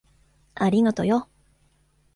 [0.55, 1.29] ありがとよ。